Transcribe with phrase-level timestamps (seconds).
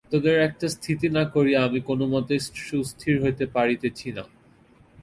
[0.11, 4.23] তোদের একটা স্থিতি না করিয়া আমি কোনোমতেই সুস্থির হইতে পারিতেছি না।